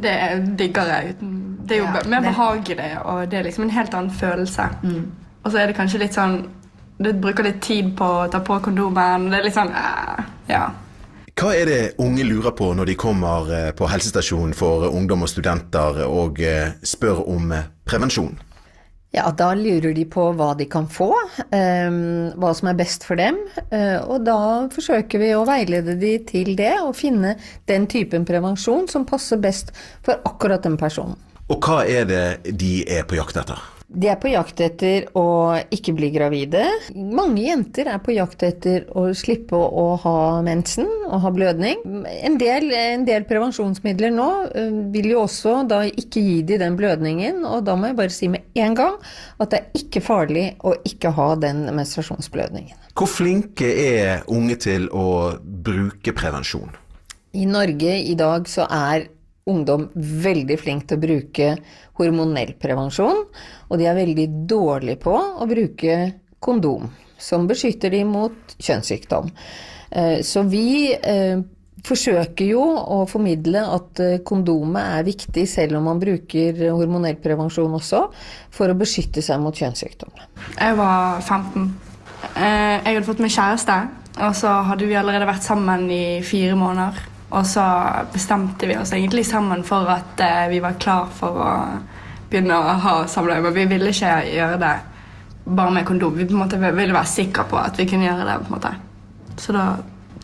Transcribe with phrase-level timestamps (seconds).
[0.00, 0.16] Det
[0.58, 1.14] digger jeg.
[1.68, 4.68] Det er jo Ja, mer det- behagelig, og det er liksom en helt annen følelse.
[5.44, 6.48] Og så er det kanskje litt sånn
[7.00, 9.30] Du bruker litt tid på å ta på kondomen.
[9.30, 10.70] Det er litt sånn uh, Ja.
[11.38, 15.28] Hva er det unge lurer på når de kommer eh, på helsestasjonen for ungdom og
[15.28, 17.52] studenter og eh, spør om
[17.86, 18.36] prevensjon?
[19.10, 21.08] Ja, da lurer de på hva de kan få,
[21.50, 21.88] eh,
[22.36, 23.38] hva som er best for dem.
[23.70, 28.88] eh, og da forsøker vi å veilede de til det, og finne den typen prevensjon
[28.88, 31.16] som passer best for akkurat den personen.
[31.48, 33.77] Og hva er det de er på jakt etter?
[33.88, 36.60] De er på jakt etter å ikke bli gravide.
[36.92, 41.80] Mange jenter er på jakt etter å slippe å, ha mensen og ha blødning.
[42.04, 46.76] En del, en del prevensjonsmidler nå eh, vil jo også da ikke gi de den
[46.76, 48.98] blødningen, og da må jeg bare si med en gang
[49.40, 52.76] at det er ikke farlig å ikke ha den menstruasjonsblødningen.
[52.92, 56.76] Hvor flinke er unge til å bruke prevensjon?
[57.38, 59.08] I Norge i dag så er
[59.48, 61.50] ungdom veldig flink til å bruke
[61.98, 63.24] hormonell prevensjon,
[63.68, 65.98] og de er veldig dårlige på å bruke
[66.44, 69.30] kondom, som beskytter de mot kjønnssykdom.
[69.90, 71.40] Eh, Så vi eh,
[71.86, 77.74] forsøker jo å formidle at eh, kondomet er viktig selv om man bruker hormonell prevensjon
[77.78, 78.04] også,
[78.54, 80.12] for å beskytte seg mot kjønnssykdom.
[80.58, 81.68] Jeg var 15.
[82.36, 83.78] Eh, Jeg hadde fått meg kjæreste,
[84.18, 86.98] og så hadde vi allerede vært sammen i fire måneder.
[87.28, 87.64] Og så
[88.12, 91.50] bestemte vi oss egentlig sammen for at eh, vi var klar for å
[92.30, 93.42] begynne å ha samleie.
[93.44, 94.74] Men vi ville ikke gjøre det
[95.44, 96.16] bare med kondom.
[96.16, 98.38] Vi måte ville være sikre på at vi kunne gjøre det.
[98.40, 98.72] på en måte.
[99.36, 99.66] Så da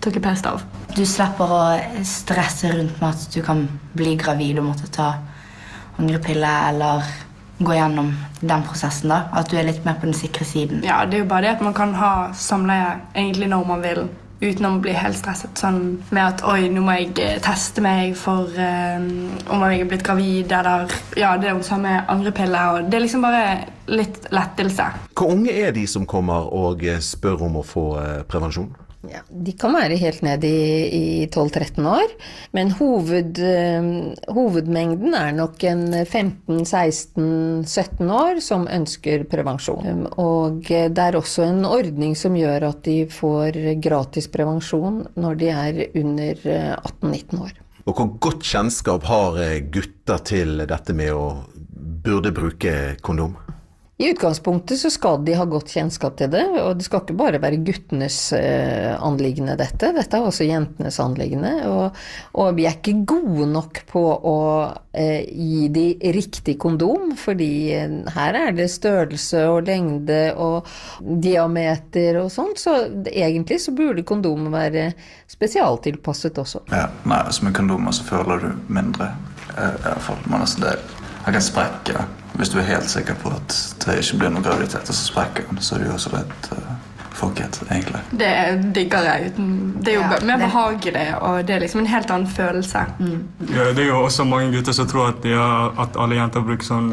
[0.00, 0.64] tok jeg pest av.
[0.94, 1.62] Du slipper å
[2.06, 3.64] stresse rundt med at du kan
[3.96, 5.14] bli gravid og måtte ta
[5.98, 7.04] angrepille eller
[7.58, 9.08] gå gjennom den prosessen.
[9.08, 9.22] da.
[9.32, 10.82] At du er litt mer på den sikre siden.
[10.84, 14.08] Ja, Det er jo bare det at man kan ha samleie egentlig når man vil,
[14.44, 15.56] uten å bli helt stresset.
[15.58, 15.80] Sånn
[16.14, 19.08] med at oi, nå må jeg eh, teste meg for um,
[19.54, 22.64] om jeg er blitt gravid, eller ja, det er jo samme angrepille.
[22.74, 23.44] Og det er liksom bare
[23.90, 24.88] litt lettelse.
[25.14, 27.86] Hvor unge er de som kommer og eh, spør om å få
[28.30, 28.72] prevensjon?
[29.10, 32.08] Ja, de kan være helt ned i, i 12-13 år,
[32.56, 33.82] men hoved, eh,
[34.32, 39.84] hovedmengden er nok en 15-16-17 år som ønsker prevensjon.
[39.84, 43.50] Um, Og eh, det er også en ordning som gjør at de får
[43.84, 47.52] gratis prevensjon når de er under eh, 18-19 år.
[47.84, 51.44] Og hvor godt kjennskap har eh, gutter til dette med å
[52.04, 52.72] burde bruke
[53.04, 53.36] kondom?
[53.96, 57.38] I utgangspunktet så skal de ha godt kjennskap til det, og det skal ikke bare
[57.38, 61.52] være guttenes eh, anliggende dette, dette er også jentenes anliggende.
[61.70, 62.00] Og,
[62.42, 64.34] og vi er ikke gode nok på å
[64.90, 65.84] eh, gi de
[66.16, 70.66] riktig kondom, fordi eh, her er det størrelse og lengde og
[71.22, 74.88] diameter og sånt, så egentlig så burde kondomet være
[75.30, 76.64] spesialtilpasset også.
[76.74, 79.12] Ja, nei, altså Med kondomer så føler du mindre.
[79.54, 80.18] eh, i hvert fall.
[80.26, 80.74] Men altså det
[81.26, 82.04] jeg kan sprekke
[82.34, 83.54] hvis du er helt sikker på at
[83.84, 84.88] det ikke blir noe graviditet.
[84.90, 86.72] Og så sprekker han, så er det jo også litt uh,
[87.14, 88.00] fucket, egentlig.
[88.10, 88.30] Det
[88.74, 89.28] digger jeg.
[89.38, 92.82] Det er jo Ja, mer det- behagelig, og det er liksom en helt annen følelse.
[93.54, 96.40] Ja, det er jo også mange gutter som tror at, de har, at alle jenter
[96.42, 96.90] bruker sånn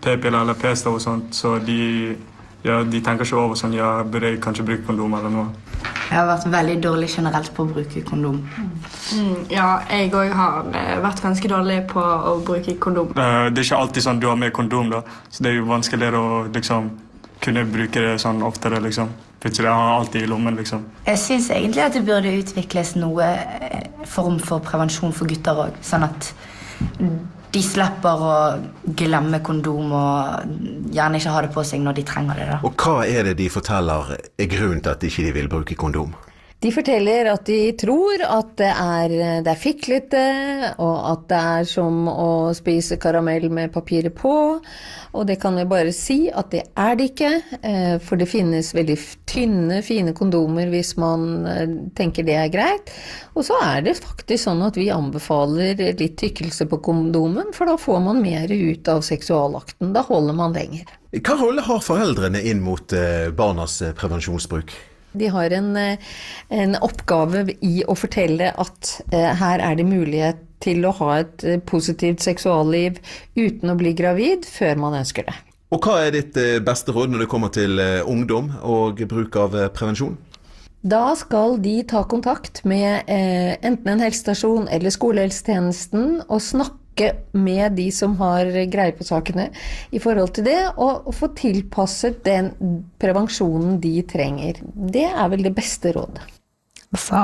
[0.00, 2.16] p-piller eller p-stav og sånt, så de,
[2.64, 5.46] ja, de tenker ikke over sånn Ja, burde jeg kanskje bruke kondom eller noe?
[6.10, 8.40] Jeg har vært veldig dårlig generelt på å bruke kondom.
[9.14, 13.12] Mm, ja, jeg òg har eh, vært ganske dårlig på å bruke kondom.
[13.14, 15.68] Eh, Det er ikke alltid sånn du har med kondom, da, så det er jo
[15.70, 16.90] vanskeligere å liksom
[17.40, 19.08] kunne bruke det sånn oftere, liksom.
[19.40, 20.82] Plutselig har alltid i lommen, liksom.
[21.06, 25.78] Jeg syns egentlig at det burde utvikles noe eh, form for prevensjon for gutter òg.
[25.86, 26.32] Sånn at
[27.50, 28.34] de slipper å
[28.98, 32.48] glemme kondom og gjerne ikke ha det på seg når de trenger det.
[32.52, 32.58] da.
[32.66, 36.14] Og hva er det de forteller er grunnen til at de ikke vil bruke kondom?
[36.60, 40.24] De forteller at de tror at det er, det er fiklete,
[40.76, 44.34] og at det er som å spise karamell med papiret på.
[45.16, 47.30] Og det kan vi bare si at det er det ikke,
[47.64, 48.98] eh, for det finnes veldig
[49.30, 51.64] tynne, fine kondomer hvis man eh,
[51.96, 52.92] tenker det er greit.
[53.32, 57.80] Og så er det faktisk sånn at vi anbefaler litt tykkelse på kondomen, for da
[57.80, 59.94] får man mer ut av seksualakten.
[59.96, 60.84] Da holder man lenger.
[61.16, 64.76] Hva rolle har foreldrene inn mot eh, barnas eh, prevensjonsbruk?
[65.12, 65.98] De har en, eh,
[66.48, 71.44] en oppgave i å fortelle at eh, her er det mulighet til å ha et
[71.44, 73.00] eh, positivt seksualliv
[73.36, 75.36] uten å bli gravid før man ønsker det.
[75.70, 76.34] Og hva er ditt
[76.66, 80.16] beste råd når det kommer til ungdom og bruk av prevensjon?
[80.80, 86.79] Da skal de ta kontakt med eh, enten en helsestasjon eller skolehelsetjenesten og snakke
[87.32, 89.48] med de som har greie på sakene
[89.90, 92.52] i forhold til det, og, få tilpasset den
[93.00, 94.60] prevensjonen de trenger.
[94.74, 96.22] Det er vel det beste rådet.
[96.98, 97.16] Så